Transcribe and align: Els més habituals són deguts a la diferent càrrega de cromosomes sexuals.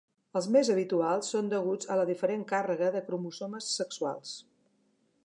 Els 0.39 0.45
més 0.53 0.71
habituals 0.75 1.29
són 1.33 1.51
deguts 1.51 1.91
a 1.95 1.99
la 2.01 2.07
diferent 2.11 2.45
càrrega 2.53 2.89
de 2.97 3.05
cromosomes 3.11 3.69
sexuals. 3.83 4.33